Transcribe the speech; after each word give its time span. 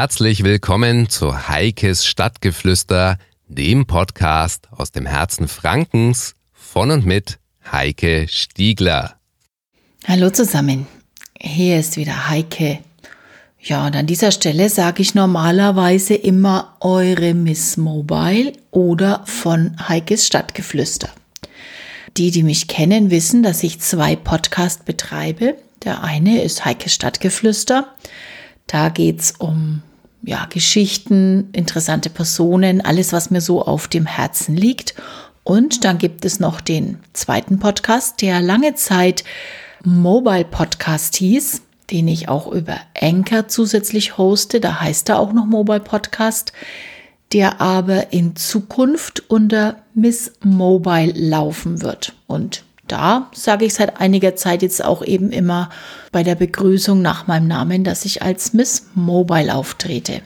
Herzlich 0.00 0.44
willkommen 0.44 1.10
zu 1.10 1.50
Heikes 1.50 2.06
Stadtgeflüster, 2.06 3.18
dem 3.48 3.86
Podcast 3.86 4.66
aus 4.70 4.92
dem 4.92 5.04
Herzen 5.04 5.46
Frankens 5.46 6.36
von 6.54 6.90
und 6.90 7.04
mit 7.04 7.38
Heike 7.70 8.26
Stiegler. 8.26 9.16
Hallo 10.08 10.30
zusammen, 10.30 10.86
hier 11.38 11.78
ist 11.78 11.98
wieder 11.98 12.30
Heike. 12.30 12.78
Ja, 13.60 13.86
und 13.86 13.94
an 13.94 14.06
dieser 14.06 14.30
Stelle 14.32 14.70
sage 14.70 15.02
ich 15.02 15.14
normalerweise 15.14 16.14
immer 16.14 16.78
eure 16.80 17.34
Miss 17.34 17.76
Mobile 17.76 18.54
oder 18.70 19.22
von 19.26 19.76
Heikes 19.86 20.26
Stadtgeflüster. 20.26 21.10
Die, 22.16 22.30
die 22.30 22.42
mich 22.42 22.68
kennen, 22.68 23.10
wissen, 23.10 23.42
dass 23.42 23.62
ich 23.62 23.80
zwei 23.80 24.16
Podcasts 24.16 24.82
betreibe. 24.82 25.58
Der 25.84 26.02
eine 26.02 26.40
ist 26.40 26.64
Heikes 26.64 26.94
Stadtgeflüster. 26.94 27.94
Da 28.66 28.88
geht's 28.88 29.32
um 29.32 29.82
ja, 30.22 30.46
Geschichten, 30.46 31.48
interessante 31.52 32.10
Personen, 32.10 32.80
alles, 32.80 33.12
was 33.12 33.30
mir 33.30 33.40
so 33.40 33.62
auf 33.62 33.88
dem 33.88 34.06
Herzen 34.06 34.56
liegt. 34.56 34.94
Und 35.44 35.84
dann 35.84 35.98
gibt 35.98 36.24
es 36.24 36.40
noch 36.40 36.60
den 36.60 36.98
zweiten 37.12 37.58
Podcast, 37.58 38.20
der 38.22 38.40
lange 38.40 38.74
Zeit 38.74 39.24
Mobile 39.84 40.44
Podcast 40.44 41.16
hieß, 41.16 41.62
den 41.90 42.06
ich 42.08 42.28
auch 42.28 42.46
über 42.52 42.76
Anchor 43.00 43.48
zusätzlich 43.48 44.18
hoste. 44.18 44.60
Da 44.60 44.80
heißt 44.80 45.08
er 45.08 45.18
auch 45.18 45.32
noch 45.32 45.46
Mobile 45.46 45.80
Podcast, 45.80 46.52
der 47.32 47.60
aber 47.60 48.12
in 48.12 48.36
Zukunft 48.36 49.30
unter 49.30 49.82
Miss 49.94 50.32
Mobile 50.44 51.12
laufen 51.14 51.80
wird. 51.80 52.14
Und 52.26 52.64
da 52.90 53.30
sage 53.32 53.64
ich 53.64 53.74
seit 53.74 54.00
einiger 54.00 54.36
Zeit 54.36 54.62
jetzt 54.62 54.84
auch 54.84 55.04
eben 55.04 55.30
immer 55.30 55.70
bei 56.12 56.22
der 56.22 56.34
Begrüßung 56.34 57.00
nach 57.00 57.26
meinem 57.26 57.46
Namen, 57.46 57.84
dass 57.84 58.04
ich 58.04 58.22
als 58.22 58.52
Miss 58.52 58.88
Mobile 58.94 59.54
auftrete. 59.54 60.22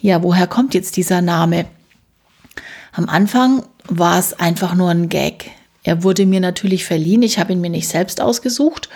Ja, 0.00 0.22
woher 0.22 0.46
kommt 0.46 0.74
jetzt 0.74 0.96
dieser 0.96 1.20
Name? 1.20 1.66
Am 2.92 3.08
Anfang 3.08 3.64
war 3.88 4.18
es 4.18 4.38
einfach 4.38 4.74
nur 4.74 4.90
ein 4.90 5.08
Gag. 5.08 5.50
Er 5.82 6.02
wurde 6.02 6.26
mir 6.26 6.40
natürlich 6.40 6.84
verliehen. 6.84 7.22
Ich 7.22 7.38
habe 7.38 7.52
ihn 7.52 7.60
mir 7.60 7.70
nicht 7.70 7.88
selbst 7.88 8.20
ausgesucht. 8.20 8.88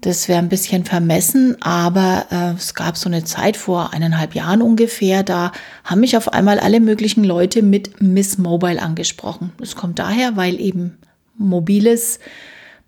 Das 0.00 0.28
wäre 0.28 0.38
ein 0.38 0.48
bisschen 0.48 0.86
vermessen, 0.86 1.60
aber 1.60 2.26
äh, 2.30 2.56
es 2.56 2.74
gab 2.74 2.96
so 2.96 3.08
eine 3.08 3.24
Zeit 3.24 3.58
vor 3.58 3.92
eineinhalb 3.92 4.34
Jahren 4.34 4.62
ungefähr, 4.62 5.22
da 5.22 5.52
haben 5.84 6.00
mich 6.00 6.16
auf 6.16 6.32
einmal 6.32 6.58
alle 6.58 6.80
möglichen 6.80 7.22
Leute 7.22 7.60
mit 7.60 8.00
Miss 8.00 8.38
Mobile 8.38 8.80
angesprochen. 8.80 9.52
Das 9.58 9.76
kommt 9.76 9.98
daher, 9.98 10.36
weil 10.36 10.58
eben 10.58 10.96
mobiles 11.48 12.20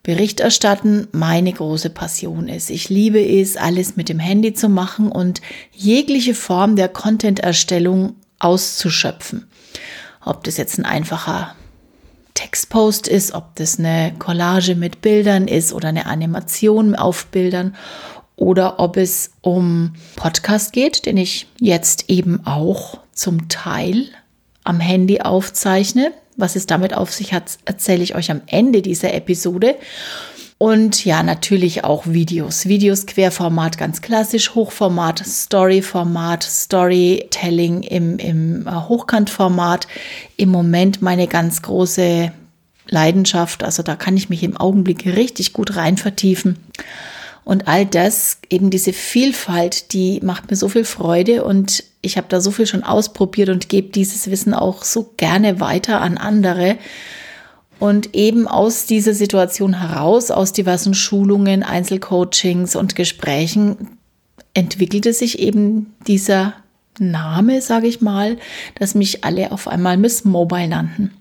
Berichterstatten 0.02 1.06
meine 1.12 1.52
große 1.52 1.90
Passion 1.90 2.48
ist. 2.48 2.70
Ich 2.70 2.88
liebe 2.88 3.20
es, 3.20 3.56
alles 3.56 3.96
mit 3.96 4.08
dem 4.08 4.18
Handy 4.18 4.52
zu 4.52 4.68
machen 4.68 5.12
und 5.12 5.40
jegliche 5.72 6.34
Form 6.34 6.74
der 6.74 6.88
Content-Erstellung 6.88 8.16
auszuschöpfen. 8.40 9.46
Ob 10.24 10.42
das 10.44 10.56
jetzt 10.56 10.78
ein 10.78 10.84
einfacher 10.84 11.54
Textpost 12.34 13.06
ist, 13.06 13.32
ob 13.32 13.54
das 13.56 13.78
eine 13.78 14.12
Collage 14.18 14.74
mit 14.74 15.02
Bildern 15.02 15.46
ist 15.46 15.72
oder 15.72 15.88
eine 15.88 16.06
Animation 16.06 16.96
auf 16.96 17.26
Bildern 17.26 17.76
oder 18.34 18.80
ob 18.80 18.96
es 18.96 19.32
um 19.40 19.92
Podcast 20.16 20.72
geht, 20.72 21.06
den 21.06 21.16
ich 21.16 21.46
jetzt 21.60 22.10
eben 22.10 22.44
auch 22.44 22.98
zum 23.12 23.48
Teil 23.48 24.08
am 24.64 24.80
Handy 24.80 25.20
aufzeichne. 25.20 26.12
Was 26.36 26.56
es 26.56 26.66
damit 26.66 26.94
auf 26.94 27.12
sich 27.12 27.32
hat, 27.32 27.58
erzähle 27.64 28.02
ich 28.02 28.14
euch 28.14 28.30
am 28.30 28.42
Ende 28.46 28.82
dieser 28.82 29.12
Episode. 29.14 29.76
Und 30.62 31.04
ja, 31.04 31.24
natürlich 31.24 31.82
auch 31.82 32.06
Videos. 32.06 32.66
Videos 32.66 33.06
Querformat, 33.06 33.78
ganz 33.78 34.00
klassisch, 34.00 34.54
Hochformat, 34.54 35.18
Storyformat, 35.26 36.44
Storytelling 36.44 37.82
im, 37.82 38.18
im 38.18 38.68
äh, 38.68 38.70
Hochkantformat. 38.70 39.88
Im 40.36 40.50
Moment 40.50 41.02
meine 41.02 41.26
ganz 41.26 41.62
große 41.62 42.30
Leidenschaft. 42.86 43.64
Also 43.64 43.82
da 43.82 43.96
kann 43.96 44.16
ich 44.16 44.28
mich 44.28 44.44
im 44.44 44.56
Augenblick 44.56 45.04
richtig 45.04 45.52
gut 45.52 45.74
rein 45.74 45.96
vertiefen. 45.96 46.58
Und 47.44 47.66
all 47.66 47.84
das, 47.84 48.38
eben 48.48 48.70
diese 48.70 48.92
Vielfalt, 48.92 49.92
die 49.92 50.20
macht 50.22 50.48
mir 50.48 50.56
so 50.56 50.68
viel 50.68 50.84
Freude 50.84 51.42
und 51.42 51.82
ich 52.02 52.16
habe 52.16 52.26
da 52.28 52.40
so 52.40 52.50
viel 52.50 52.66
schon 52.66 52.82
ausprobiert 52.82 53.48
und 53.48 53.68
gebe 53.68 53.88
dieses 53.88 54.30
Wissen 54.30 54.54
auch 54.54 54.84
so 54.84 55.14
gerne 55.16 55.60
weiter 55.60 56.00
an 56.00 56.18
andere. 56.18 56.76
Und 57.78 58.14
eben 58.14 58.46
aus 58.46 58.86
dieser 58.86 59.14
Situation 59.14 59.80
heraus, 59.80 60.30
aus 60.30 60.52
diversen 60.52 60.94
Schulungen, 60.94 61.62
Einzelcoachings 61.62 62.76
und 62.76 62.94
Gesprächen, 62.96 63.98
entwickelte 64.54 65.12
sich 65.12 65.38
eben 65.38 65.94
dieser 66.06 66.54
Name, 66.98 67.62
sage 67.62 67.86
ich 67.86 68.00
mal, 68.00 68.36
dass 68.78 68.94
mich 68.94 69.24
alle 69.24 69.50
auf 69.50 69.66
einmal 69.66 69.96
Miss 69.96 70.24
Mobile 70.24 70.68
nannten. 70.68 71.12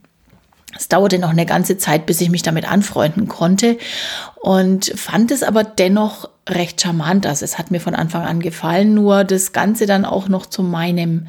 Es 0.77 0.87
dauerte 0.87 1.19
noch 1.19 1.29
eine 1.29 1.45
ganze 1.45 1.77
Zeit, 1.77 2.05
bis 2.05 2.21
ich 2.21 2.29
mich 2.29 2.43
damit 2.43 2.69
anfreunden 2.69 3.27
konnte 3.27 3.77
und 4.41 4.91
fand 4.95 5.31
es 5.31 5.43
aber 5.43 5.63
dennoch 5.63 6.29
recht 6.47 6.81
charmant. 6.81 7.25
Also 7.25 7.45
es 7.45 7.57
hat 7.57 7.71
mir 7.71 7.79
von 7.79 7.95
Anfang 7.95 8.23
an 8.23 8.39
gefallen, 8.39 8.93
nur 8.93 9.23
das 9.23 9.53
Ganze 9.53 9.85
dann 9.85 10.05
auch 10.05 10.27
noch 10.27 10.45
zu 10.45 10.63
meinem 10.63 11.27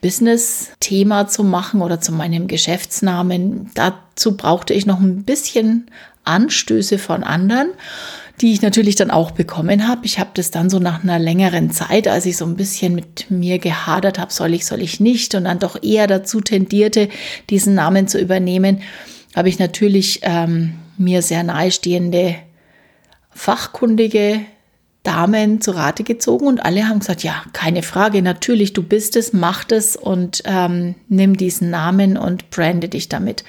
Business-Thema 0.00 1.28
zu 1.28 1.44
machen 1.44 1.82
oder 1.82 2.00
zu 2.00 2.12
meinem 2.12 2.46
Geschäftsnamen. 2.46 3.70
Dazu 3.74 4.36
brauchte 4.36 4.72
ich 4.72 4.86
noch 4.86 5.00
ein 5.00 5.24
bisschen 5.24 5.90
Anstöße 6.24 6.98
von 6.98 7.22
anderen 7.22 7.70
die 8.40 8.52
ich 8.52 8.62
natürlich 8.62 8.94
dann 8.94 9.10
auch 9.10 9.32
bekommen 9.32 9.86
habe. 9.86 10.06
Ich 10.06 10.18
habe 10.18 10.30
das 10.34 10.50
dann 10.50 10.70
so 10.70 10.78
nach 10.78 11.02
einer 11.02 11.18
längeren 11.18 11.70
Zeit, 11.70 12.08
als 12.08 12.24
ich 12.26 12.36
so 12.36 12.46
ein 12.46 12.56
bisschen 12.56 12.94
mit 12.94 13.30
mir 13.30 13.58
gehadert 13.58 14.18
habe, 14.18 14.32
soll 14.32 14.54
ich, 14.54 14.64
soll 14.66 14.80
ich 14.80 14.98
nicht, 14.98 15.34
und 15.34 15.44
dann 15.44 15.58
doch 15.58 15.82
eher 15.82 16.06
dazu 16.06 16.40
tendierte, 16.40 17.08
diesen 17.50 17.74
Namen 17.74 18.08
zu 18.08 18.18
übernehmen, 18.18 18.80
habe 19.36 19.48
ich 19.48 19.58
natürlich 19.58 20.20
ähm, 20.22 20.74
mir 20.96 21.22
sehr 21.22 21.42
nahestehende 21.42 22.36
fachkundige 23.30 24.40
Damen 25.02 25.62
zu 25.62 25.70
Rate 25.70 26.04
gezogen 26.04 26.46
und 26.46 26.60
alle 26.60 26.86
haben 26.86 26.98
gesagt, 26.98 27.22
ja, 27.22 27.42
keine 27.54 27.82
Frage, 27.82 28.20
natürlich, 28.20 28.74
du 28.74 28.82
bist 28.82 29.16
es, 29.16 29.32
mach 29.32 29.64
das 29.64 29.96
und 29.96 30.42
ähm, 30.44 30.94
nimm 31.08 31.38
diesen 31.38 31.70
Namen 31.70 32.18
und 32.18 32.50
brande 32.50 32.88
dich 32.88 33.08
damit. 33.08 33.44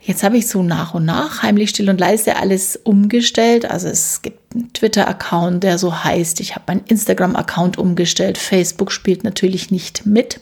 Jetzt 0.00 0.24
habe 0.24 0.36
ich 0.36 0.48
so 0.48 0.64
nach 0.64 0.94
und 0.94 1.04
nach 1.04 1.42
heimlich 1.44 1.70
still 1.70 1.90
und 1.90 2.00
leise 2.00 2.36
alles 2.36 2.74
umgestellt. 2.74 3.70
Also 3.70 3.86
es 3.86 4.22
gibt 4.22 4.52
einen 4.52 4.72
Twitter-Account, 4.72 5.62
der 5.62 5.78
so 5.78 6.02
heißt. 6.02 6.40
Ich 6.40 6.56
habe 6.56 6.64
meinen 6.66 6.84
Instagram-Account 6.88 7.78
umgestellt. 7.78 8.36
Facebook 8.36 8.90
spielt 8.90 9.22
natürlich 9.22 9.70
nicht 9.70 10.06
mit, 10.06 10.40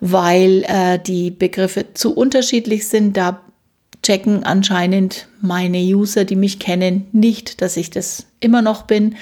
weil 0.00 0.64
äh, 0.66 0.98
die 0.98 1.30
Begriffe 1.30 1.94
zu 1.94 2.16
unterschiedlich 2.16 2.88
sind. 2.88 3.16
Da 3.16 3.42
checken 4.02 4.42
anscheinend 4.42 5.28
meine 5.40 5.78
User, 5.78 6.24
die 6.24 6.36
mich 6.36 6.58
kennen, 6.58 7.06
nicht, 7.12 7.62
dass 7.62 7.76
ich 7.76 7.90
das 7.90 8.26
immer 8.40 8.62
noch 8.62 8.82
bin. 8.82 9.14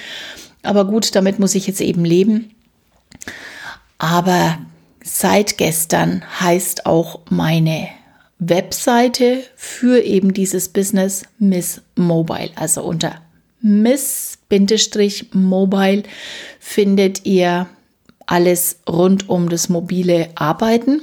Aber 0.63 0.85
gut, 0.85 1.15
damit 1.15 1.39
muss 1.39 1.55
ich 1.55 1.67
jetzt 1.67 1.81
eben 1.81 2.05
leben. 2.05 2.51
Aber 3.97 4.57
seit 5.03 5.57
gestern 5.57 6.23
heißt 6.39 6.85
auch 6.85 7.21
meine 7.29 7.87
Webseite 8.39 9.43
für 9.55 10.03
eben 10.03 10.33
dieses 10.33 10.69
Business 10.69 11.23
Miss 11.39 11.81
Mobile. 11.95 12.51
Also 12.55 12.83
unter 12.83 13.21
Miss-Mobile 13.61 14.43
findet 16.59 17.25
ihr 17.25 17.67
alles 18.27 18.79
rund 18.87 19.29
um 19.29 19.49
das 19.49 19.69
mobile 19.69 20.29
Arbeiten. 20.35 21.01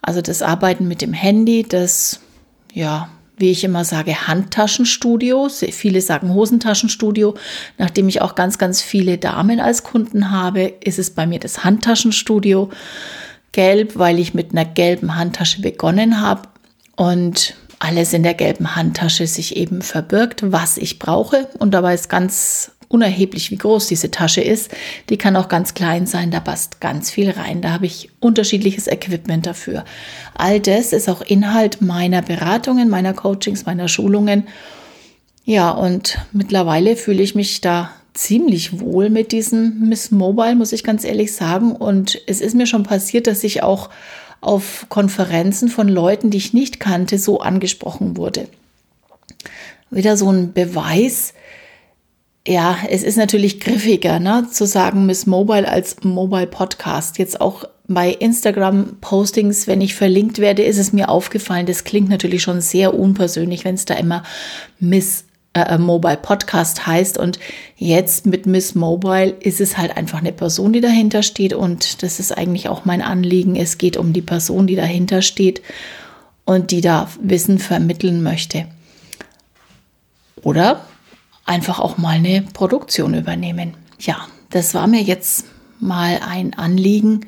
Also 0.00 0.20
das 0.20 0.42
Arbeiten 0.42 0.86
mit 0.86 1.02
dem 1.02 1.12
Handy, 1.12 1.64
das 1.64 2.20
ja 2.72 3.08
wie 3.36 3.50
ich 3.50 3.64
immer 3.64 3.84
sage, 3.84 4.28
Handtaschenstudio. 4.28 5.48
Viele 5.48 6.00
sagen 6.00 6.32
Hosentaschenstudio. 6.32 7.34
Nachdem 7.78 8.08
ich 8.08 8.20
auch 8.20 8.34
ganz, 8.34 8.58
ganz 8.58 8.82
viele 8.82 9.18
Damen 9.18 9.60
als 9.60 9.82
Kunden 9.82 10.30
habe, 10.30 10.74
ist 10.82 10.98
es 10.98 11.10
bei 11.10 11.26
mir 11.26 11.40
das 11.40 11.64
Handtaschenstudio. 11.64 12.70
Gelb, 13.52 13.98
weil 13.98 14.18
ich 14.18 14.32
mit 14.32 14.52
einer 14.52 14.64
gelben 14.64 15.16
Handtasche 15.16 15.60
begonnen 15.60 16.20
habe 16.20 16.48
und 16.96 17.54
alles 17.80 18.12
in 18.12 18.22
der 18.22 18.34
gelben 18.34 18.76
Handtasche 18.76 19.26
sich 19.26 19.56
eben 19.56 19.82
verbirgt, 19.82 20.52
was 20.52 20.78
ich 20.78 20.98
brauche. 20.98 21.48
Und 21.58 21.74
dabei 21.74 21.94
ist 21.94 22.08
ganz 22.08 22.70
unerheblich, 22.92 23.50
wie 23.50 23.56
groß 23.56 23.86
diese 23.86 24.10
Tasche 24.10 24.40
ist. 24.40 24.70
Die 25.08 25.16
kann 25.16 25.36
auch 25.36 25.48
ganz 25.48 25.74
klein 25.74 26.06
sein, 26.06 26.30
da 26.30 26.40
passt 26.40 26.80
ganz 26.80 27.10
viel 27.10 27.30
rein. 27.30 27.62
Da 27.62 27.70
habe 27.70 27.86
ich 27.86 28.10
unterschiedliches 28.20 28.86
Equipment 28.86 29.46
dafür. 29.46 29.84
All 30.34 30.60
das 30.60 30.92
ist 30.92 31.08
auch 31.08 31.22
Inhalt 31.22 31.80
meiner 31.80 32.22
Beratungen, 32.22 32.88
meiner 32.88 33.14
Coachings, 33.14 33.66
meiner 33.66 33.88
Schulungen. 33.88 34.46
Ja, 35.44 35.70
und 35.70 36.18
mittlerweile 36.32 36.96
fühle 36.96 37.22
ich 37.22 37.34
mich 37.34 37.60
da 37.60 37.90
ziemlich 38.14 38.78
wohl 38.78 39.10
mit 39.10 39.32
diesem 39.32 39.88
Miss 39.88 40.10
Mobile, 40.10 40.54
muss 40.54 40.72
ich 40.72 40.84
ganz 40.84 41.04
ehrlich 41.04 41.34
sagen. 41.34 41.72
Und 41.72 42.20
es 42.26 42.40
ist 42.40 42.54
mir 42.54 42.66
schon 42.66 42.82
passiert, 42.82 43.26
dass 43.26 43.42
ich 43.42 43.62
auch 43.62 43.88
auf 44.40 44.86
Konferenzen 44.88 45.68
von 45.68 45.88
Leuten, 45.88 46.30
die 46.30 46.38
ich 46.38 46.52
nicht 46.52 46.80
kannte, 46.80 47.18
so 47.18 47.40
angesprochen 47.40 48.16
wurde. 48.16 48.48
Wieder 49.90 50.16
so 50.16 50.30
ein 50.30 50.52
Beweis, 50.52 51.32
ja, 52.46 52.76
es 52.88 53.02
ist 53.02 53.16
natürlich 53.16 53.60
griffiger, 53.60 54.18
ne, 54.18 54.48
zu 54.50 54.66
sagen 54.66 55.06
Miss 55.06 55.26
Mobile 55.26 55.68
als 55.68 56.02
Mobile 56.02 56.48
Podcast. 56.48 57.18
Jetzt 57.18 57.40
auch 57.40 57.64
bei 57.86 58.10
Instagram-Postings, 58.10 59.66
wenn 59.66 59.80
ich 59.80 59.94
verlinkt 59.94 60.38
werde, 60.38 60.62
ist 60.62 60.78
es 60.78 60.92
mir 60.92 61.08
aufgefallen, 61.08 61.66
das 61.66 61.84
klingt 61.84 62.08
natürlich 62.08 62.42
schon 62.42 62.60
sehr 62.60 62.94
unpersönlich, 62.94 63.64
wenn 63.64 63.74
es 63.74 63.84
da 63.84 63.94
immer 63.94 64.22
Miss 64.80 65.24
äh, 65.54 65.60
äh, 65.60 65.78
Mobile 65.78 66.16
Podcast 66.16 66.86
heißt. 66.86 67.18
Und 67.18 67.38
jetzt 67.76 68.26
mit 68.26 68.46
Miss 68.46 68.74
Mobile 68.74 69.30
ist 69.40 69.60
es 69.60 69.76
halt 69.76 69.96
einfach 69.96 70.18
eine 70.18 70.32
Person, 70.32 70.72
die 70.72 70.80
dahinter 70.80 71.22
steht. 71.22 71.52
Und 71.52 72.02
das 72.02 72.18
ist 72.18 72.36
eigentlich 72.36 72.68
auch 72.68 72.84
mein 72.84 73.02
Anliegen. 73.02 73.54
Es 73.54 73.78
geht 73.78 73.96
um 73.96 74.12
die 74.12 74.22
Person, 74.22 74.66
die 74.66 74.76
dahinter 74.76 75.22
steht 75.22 75.62
und 76.44 76.70
die 76.70 76.80
da 76.80 77.08
Wissen 77.20 77.58
vermitteln 77.58 78.22
möchte. 78.22 78.64
Oder 80.42 80.84
einfach 81.44 81.80
auch 81.80 81.98
mal 81.98 82.16
eine 82.16 82.42
Produktion 82.52 83.14
übernehmen. 83.14 83.74
Ja, 83.98 84.26
das 84.50 84.74
war 84.74 84.86
mir 84.86 85.02
jetzt 85.02 85.44
mal 85.80 86.20
ein 86.26 86.54
Anliegen, 86.54 87.26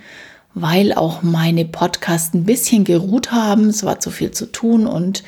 weil 0.55 0.93
auch 0.93 1.23
meine 1.23 1.65
Podcasts 1.65 2.35
ein 2.35 2.45
bisschen 2.45 2.85
geruht 2.85 3.33
haben. 3.33 3.69
Es 3.69 3.85
war 3.85 4.01
zu 4.01 4.11
viel 4.11 4.31
zu 4.31 4.47
tun 4.47 4.87
und 4.87 5.25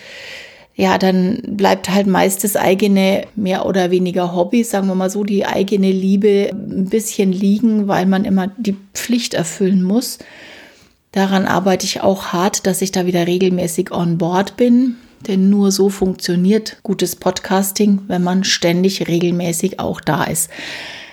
ja, 0.78 0.98
dann 0.98 1.40
bleibt 1.46 1.88
halt 1.88 2.06
meist 2.06 2.44
das 2.44 2.54
eigene 2.54 3.26
mehr 3.34 3.64
oder 3.64 3.90
weniger 3.90 4.34
Hobby, 4.34 4.62
sagen 4.62 4.88
wir 4.88 4.94
mal 4.94 5.08
so, 5.08 5.24
die 5.24 5.46
eigene 5.46 5.90
Liebe 5.90 6.50
ein 6.52 6.90
bisschen 6.90 7.32
liegen, 7.32 7.88
weil 7.88 8.04
man 8.04 8.26
immer 8.26 8.48
die 8.58 8.76
Pflicht 8.92 9.32
erfüllen 9.32 9.82
muss. 9.82 10.18
Daran 11.12 11.46
arbeite 11.46 11.86
ich 11.86 12.02
auch 12.02 12.26
hart, 12.26 12.66
dass 12.66 12.82
ich 12.82 12.92
da 12.92 13.06
wieder 13.06 13.26
regelmäßig 13.26 13.90
on 13.90 14.18
board 14.18 14.58
bin. 14.58 14.96
Denn 15.26 15.50
nur 15.50 15.72
so 15.72 15.88
funktioniert 15.88 16.78
gutes 16.82 17.16
Podcasting, 17.16 18.00
wenn 18.06 18.22
man 18.22 18.44
ständig 18.44 19.08
regelmäßig 19.08 19.80
auch 19.80 20.00
da 20.00 20.24
ist. 20.24 20.50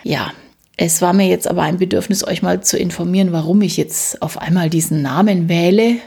Ja, 0.04 0.32
es 0.78 1.02
war 1.02 1.14
mir 1.14 1.28
jetzt 1.28 1.48
aber 1.48 1.62
ein 1.62 1.78
Bedürfnis, 1.78 2.26
euch 2.26 2.42
mal 2.42 2.62
zu 2.62 2.78
informieren, 2.78 3.32
warum 3.32 3.62
ich 3.62 3.78
jetzt 3.78 4.22
auf 4.22 4.38
einmal 4.38 4.70
diesen 4.70 5.02
Namen 5.02 5.48
wähle. 5.48 5.98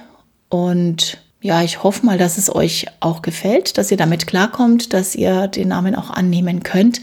Und 0.48 1.18
ja, 1.40 1.62
ich 1.62 1.82
hoffe 1.82 2.04
mal, 2.04 2.18
dass 2.18 2.38
es 2.38 2.54
euch 2.54 2.86
auch 3.00 3.22
gefällt, 3.22 3.78
dass 3.78 3.90
ihr 3.90 3.96
damit 3.96 4.26
klarkommt, 4.26 4.92
dass 4.92 5.14
ihr 5.14 5.46
den 5.48 5.68
Namen 5.68 5.94
auch 5.94 6.10
annehmen 6.10 6.62
könnt. 6.62 7.00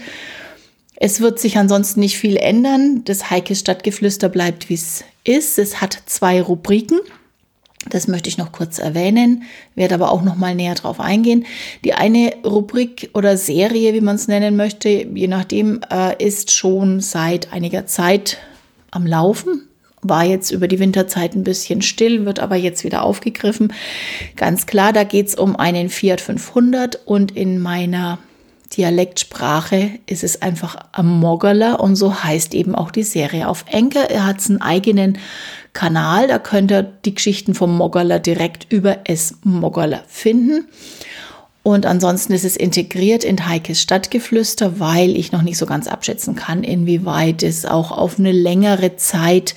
Es 0.96 1.20
wird 1.20 1.38
sich 1.38 1.56
ansonsten 1.58 2.00
nicht 2.00 2.18
viel 2.18 2.36
ändern. 2.36 3.02
Das 3.04 3.30
Heike 3.30 3.54
Stadtgeflüster 3.54 4.28
bleibt, 4.28 4.68
wie 4.68 4.74
es 4.74 5.04
ist. 5.24 5.58
Es 5.58 5.80
hat 5.80 5.98
zwei 6.06 6.40
Rubriken. 6.40 7.00
Das 7.90 8.08
möchte 8.08 8.28
ich 8.28 8.38
noch 8.38 8.52
kurz 8.52 8.78
erwähnen, 8.78 9.42
werde 9.74 9.94
aber 9.94 10.10
auch 10.10 10.22
noch 10.22 10.36
mal 10.36 10.54
näher 10.54 10.74
drauf 10.74 11.00
eingehen. 11.00 11.44
Die 11.84 11.94
eine 11.94 12.32
Rubrik 12.44 13.10
oder 13.14 13.36
Serie, 13.36 13.92
wie 13.94 14.00
man 14.00 14.16
es 14.16 14.28
nennen 14.28 14.56
möchte, 14.56 14.88
je 14.88 15.28
nachdem, 15.28 15.80
äh, 15.90 16.22
ist 16.24 16.50
schon 16.50 17.00
seit 17.00 17.52
einiger 17.52 17.86
Zeit 17.86 18.38
am 18.90 19.06
Laufen. 19.06 19.68
War 20.00 20.24
jetzt 20.24 20.50
über 20.50 20.68
die 20.68 20.78
Winterzeit 20.78 21.34
ein 21.34 21.44
bisschen 21.44 21.82
still, 21.82 22.26
wird 22.26 22.38
aber 22.38 22.56
jetzt 22.56 22.84
wieder 22.84 23.02
aufgegriffen. 23.02 23.72
Ganz 24.36 24.66
klar, 24.66 24.92
da 24.92 25.04
geht 25.04 25.28
es 25.28 25.34
um 25.34 25.56
einen 25.56 25.88
Fiat 25.88 26.20
500 26.20 27.00
und 27.06 27.36
in 27.36 27.58
meiner 27.58 28.18
Dialektsprache 28.72 29.90
ist 30.06 30.24
es 30.24 30.42
einfach 30.42 30.76
am 30.92 31.20
Moggerler 31.20 31.80
und 31.80 31.96
so 31.96 32.24
heißt 32.24 32.54
eben 32.54 32.74
auch 32.74 32.90
die 32.90 33.02
Serie. 33.02 33.48
Auf 33.48 33.64
Enker 33.70 34.10
er 34.10 34.26
hat 34.26 34.38
einen 34.48 34.60
eigenen 34.60 35.18
Kanal, 35.72 36.28
da 36.28 36.38
könnt 36.38 36.72
ihr 36.72 36.82
die 36.82 37.14
Geschichten 37.14 37.54
vom 37.54 37.76
Moggerler 37.76 38.18
direkt 38.18 38.72
über 38.72 38.98
S 39.04 39.36
Moggerler 39.42 40.02
finden. 40.08 40.66
Und 41.62 41.86
ansonsten 41.86 42.34
ist 42.34 42.44
es 42.44 42.56
integriert 42.56 43.24
in 43.24 43.48
Heikes 43.48 43.80
Stadtgeflüster, 43.80 44.80
weil 44.80 45.16
ich 45.16 45.32
noch 45.32 45.40
nicht 45.40 45.56
so 45.56 45.64
ganz 45.64 45.88
abschätzen 45.88 46.34
kann, 46.34 46.62
inwieweit 46.62 47.42
es 47.42 47.64
auch 47.64 47.90
auf 47.90 48.18
eine 48.18 48.32
längere 48.32 48.96
Zeit 48.96 49.54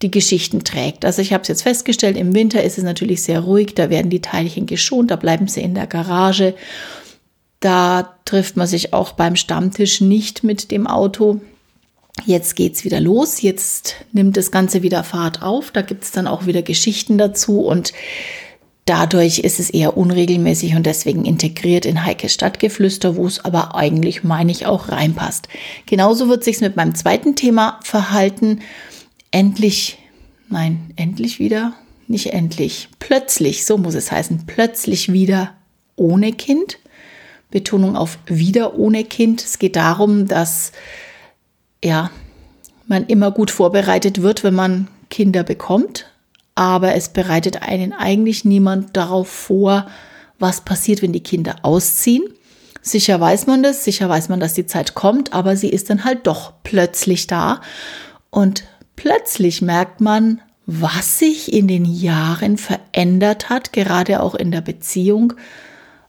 die 0.00 0.10
Geschichten 0.10 0.64
trägt. 0.64 1.04
Also 1.04 1.20
ich 1.20 1.34
habe 1.34 1.42
es 1.42 1.48
jetzt 1.48 1.62
festgestellt, 1.62 2.16
im 2.16 2.34
Winter 2.34 2.62
ist 2.62 2.78
es 2.78 2.84
natürlich 2.84 3.22
sehr 3.22 3.40
ruhig, 3.40 3.74
da 3.74 3.90
werden 3.90 4.10
die 4.10 4.22
Teilchen 4.22 4.64
geschont, 4.64 5.10
da 5.10 5.16
bleiben 5.16 5.46
sie 5.46 5.60
in 5.60 5.74
der 5.74 5.86
Garage 5.86 6.54
da 7.60 8.16
trifft 8.24 8.56
man 8.56 8.66
sich 8.66 8.92
auch 8.92 9.12
beim 9.12 9.36
Stammtisch 9.36 10.00
nicht 10.00 10.42
mit 10.42 10.70
dem 10.70 10.86
Auto. 10.86 11.40
Jetzt 12.26 12.56
geht's 12.56 12.84
wieder 12.84 13.00
los. 13.00 13.42
Jetzt 13.42 13.96
nimmt 14.12 14.36
das 14.36 14.50
Ganze 14.50 14.82
wieder 14.82 15.04
Fahrt 15.04 15.42
auf. 15.42 15.70
Da 15.70 15.82
gibt's 15.82 16.10
dann 16.10 16.26
auch 16.26 16.46
wieder 16.46 16.62
Geschichten 16.62 17.18
dazu 17.18 17.60
und 17.60 17.92
dadurch 18.90 19.38
ist 19.38 19.60
es 19.60 19.70
eher 19.70 19.96
unregelmäßig 19.96 20.74
und 20.74 20.84
deswegen 20.84 21.24
integriert 21.24 21.86
in 21.86 22.04
Heike 22.04 22.28
Stadtgeflüster, 22.28 23.14
wo 23.16 23.26
es 23.26 23.44
aber 23.44 23.74
eigentlich, 23.74 24.24
meine 24.24 24.50
ich, 24.50 24.66
auch 24.66 24.88
reinpasst. 24.88 25.48
Genauso 25.86 26.28
wird 26.28 26.42
sich's 26.42 26.60
mit 26.60 26.76
meinem 26.76 26.94
zweiten 26.94 27.36
Thema 27.36 27.78
verhalten. 27.84 28.60
Endlich, 29.30 29.98
nein, 30.48 30.92
endlich 30.96 31.38
wieder, 31.38 31.74
nicht 32.08 32.32
endlich, 32.32 32.88
plötzlich, 32.98 33.64
so 33.64 33.78
muss 33.78 33.94
es 33.94 34.10
heißen, 34.10 34.44
plötzlich 34.46 35.12
wieder 35.12 35.54
ohne 35.94 36.32
Kind. 36.32 36.79
Betonung 37.50 37.96
auf 37.96 38.18
wieder 38.26 38.78
ohne 38.78 39.04
Kind. 39.04 39.42
Es 39.42 39.58
geht 39.58 39.76
darum, 39.76 40.26
dass 40.28 40.72
ja, 41.82 42.10
man 42.86 43.06
immer 43.06 43.30
gut 43.30 43.50
vorbereitet 43.50 44.22
wird, 44.22 44.44
wenn 44.44 44.54
man 44.54 44.88
Kinder 45.08 45.42
bekommt, 45.42 46.06
aber 46.54 46.94
es 46.94 47.08
bereitet 47.08 47.62
einen 47.62 47.92
eigentlich 47.92 48.44
niemand 48.44 48.96
darauf 48.96 49.28
vor, 49.28 49.86
was 50.38 50.62
passiert, 50.62 51.02
wenn 51.02 51.12
die 51.12 51.22
Kinder 51.22 51.56
ausziehen. 51.62 52.24
Sicher 52.82 53.20
weiß 53.20 53.46
man 53.46 53.62
das, 53.62 53.84
sicher 53.84 54.08
weiß 54.08 54.28
man, 54.28 54.40
dass 54.40 54.54
die 54.54 54.66
Zeit 54.66 54.94
kommt, 54.94 55.32
aber 55.32 55.56
sie 55.56 55.68
ist 55.68 55.90
dann 55.90 56.04
halt 56.04 56.26
doch 56.26 56.54
plötzlich 56.62 57.26
da 57.26 57.60
und 58.30 58.64
plötzlich 58.96 59.60
merkt 59.60 60.00
man, 60.00 60.40
was 60.66 61.18
sich 61.18 61.52
in 61.52 61.68
den 61.68 61.84
Jahren 61.84 62.56
verändert 62.56 63.50
hat, 63.50 63.72
gerade 63.72 64.22
auch 64.22 64.34
in 64.34 64.50
der 64.50 64.60
Beziehung, 64.60 65.34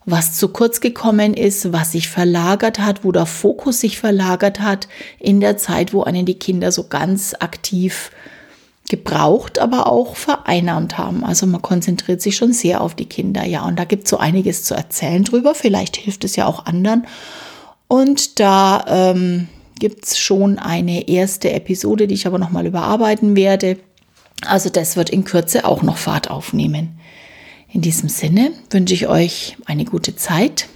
was 0.06 0.34
zu 0.34 0.50
kurz 0.50 0.82
gekommen 0.82 1.34
ist, 1.34 1.72
was 1.74 1.92
sich 1.92 2.10
verlagert 2.10 2.80
hat, 2.80 3.04
wo 3.04 3.12
der 3.12 3.26
Fokus 3.26 3.82
sich 3.82 4.00
verlagert 4.00 4.60
hat 4.60 4.88
in 5.20 5.40
der 5.40 5.58
Zeit, 5.58 5.94
wo 5.94 6.04
einen 6.04 6.26
die 6.26 6.40
Kinder 6.40 6.72
so 6.72 6.88
ganz 6.88 7.36
aktiv 7.40 8.12
gebraucht, 8.90 9.60
aber 9.60 9.88
auch 9.88 10.16
vereinnahmt 10.16 10.98
haben. 10.98 11.24
Also 11.24 11.46
man 11.46 11.62
konzentriert 11.62 12.22
sich 12.22 12.36
schon 12.36 12.52
sehr 12.52 12.82
auf 12.82 12.96
die 12.96 13.06
Kinder, 13.06 13.46
ja. 13.46 13.64
Und 13.66 13.78
da 13.78 13.86
gibt 13.86 14.04
es 14.04 14.10
so 14.10 14.18
einiges 14.18 14.64
zu 14.64 14.74
erzählen 14.74 15.24
drüber. 15.24 15.56
Vielleicht 15.56 15.96
hilft 15.96 16.24
es 16.24 16.36
ja 16.36 16.46
auch 16.46 16.66
anderen. 16.66 17.08
Und 17.88 18.40
da 18.40 18.84
ähm, 18.88 19.48
gibt 19.80 20.06
es 20.06 20.20
schon 20.20 20.60
eine 20.60 21.08
erste 21.08 21.52
Episode, 21.52 22.08
die 22.08 22.16
ich 22.16 22.28
aber 22.28 22.40
nochmal 22.40 22.66
überarbeiten 22.66 23.36
werde. 23.36 23.78
Also 24.46 24.70
das 24.70 24.98
wird 24.98 25.10
in 25.10 25.24
Kürze 25.24 25.64
auch 25.64 25.84
noch 25.84 25.98
Fahrt 25.98 26.30
aufnehmen. 26.30 27.00
In 27.74 27.82
diesem 27.82 28.10
Sinne 28.10 28.52
wünsche 28.70 28.94
ich 28.94 29.08
euch 29.08 29.56
eine 29.66 29.86
gute 29.86 30.16
Zeit. 30.16 30.68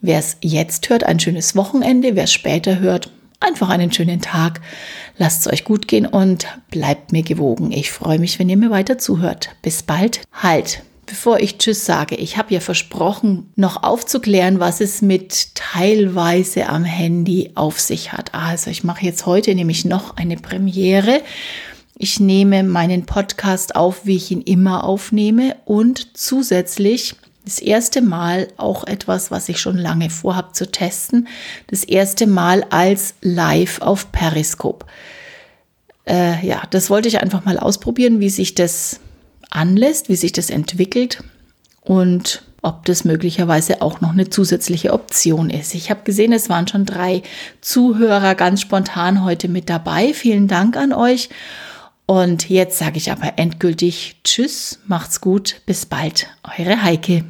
Wer 0.00 0.18
es 0.18 0.36
jetzt 0.40 0.88
hört, 0.90 1.04
ein 1.04 1.20
schönes 1.20 1.54
Wochenende. 1.54 2.16
Wer 2.16 2.24
es 2.24 2.32
später 2.32 2.80
hört, 2.80 3.12
einfach 3.38 3.68
einen 3.68 3.92
schönen 3.92 4.20
Tag. 4.20 4.60
Lasst 5.18 5.46
es 5.46 5.52
euch 5.52 5.64
gut 5.64 5.86
gehen 5.86 6.06
und 6.06 6.46
bleibt 6.70 7.12
mir 7.12 7.22
gewogen. 7.22 7.70
Ich 7.70 7.92
freue 7.92 8.18
mich, 8.18 8.38
wenn 8.38 8.48
ihr 8.48 8.56
mir 8.56 8.70
weiter 8.70 8.98
zuhört. 8.98 9.50
Bis 9.62 9.84
bald. 9.84 10.20
Halt. 10.32 10.82
Bevor 11.06 11.38
ich 11.38 11.58
Tschüss 11.58 11.84
sage, 11.84 12.16
ich 12.16 12.36
habe 12.36 12.52
ja 12.52 12.58
versprochen, 12.58 13.52
noch 13.54 13.84
aufzuklären, 13.84 14.58
was 14.58 14.80
es 14.80 15.02
mit 15.02 15.54
teilweise 15.54 16.68
am 16.68 16.82
Handy 16.82 17.52
auf 17.54 17.78
sich 17.78 18.12
hat. 18.12 18.34
Also 18.34 18.70
ich 18.70 18.82
mache 18.82 19.06
jetzt 19.06 19.24
heute 19.24 19.54
nämlich 19.54 19.84
noch 19.84 20.16
eine 20.16 20.36
Premiere. 20.36 21.20
Ich 21.98 22.20
nehme 22.20 22.62
meinen 22.62 23.06
Podcast 23.06 23.74
auf, 23.74 24.04
wie 24.04 24.16
ich 24.16 24.30
ihn 24.30 24.42
immer 24.42 24.84
aufnehme 24.84 25.56
und 25.64 26.16
zusätzlich 26.16 27.16
das 27.46 27.58
erste 27.58 28.02
Mal 28.02 28.48
auch 28.58 28.84
etwas, 28.84 29.30
was 29.30 29.48
ich 29.48 29.58
schon 29.58 29.78
lange 29.78 30.10
vorhabe 30.10 30.52
zu 30.52 30.70
testen. 30.70 31.26
Das 31.68 31.84
erste 31.84 32.26
Mal 32.26 32.66
als 32.68 33.14
Live 33.22 33.80
auf 33.80 34.12
Periscope. 34.12 34.84
Äh, 36.06 36.44
ja, 36.46 36.64
das 36.70 36.90
wollte 36.90 37.08
ich 37.08 37.22
einfach 37.22 37.46
mal 37.46 37.58
ausprobieren, 37.58 38.20
wie 38.20 38.30
sich 38.30 38.54
das 38.54 39.00
anlässt, 39.48 40.10
wie 40.10 40.16
sich 40.16 40.32
das 40.32 40.50
entwickelt 40.50 41.22
und 41.80 42.42
ob 42.60 42.84
das 42.84 43.04
möglicherweise 43.04 43.80
auch 43.80 44.02
noch 44.02 44.10
eine 44.10 44.28
zusätzliche 44.28 44.92
Option 44.92 45.48
ist. 45.48 45.74
Ich 45.74 45.88
habe 45.88 46.02
gesehen, 46.02 46.32
es 46.32 46.50
waren 46.50 46.68
schon 46.68 46.84
drei 46.84 47.22
Zuhörer 47.62 48.34
ganz 48.34 48.60
spontan 48.60 49.24
heute 49.24 49.48
mit 49.48 49.70
dabei. 49.70 50.12
Vielen 50.12 50.48
Dank 50.48 50.76
an 50.76 50.92
euch. 50.92 51.30
Und 52.06 52.48
jetzt 52.48 52.78
sage 52.78 52.98
ich 52.98 53.10
aber 53.10 53.32
endgültig 53.36 54.16
Tschüss, 54.22 54.78
macht's 54.86 55.20
gut, 55.20 55.60
bis 55.66 55.86
bald, 55.86 56.28
eure 56.58 56.82
Heike. 56.82 57.24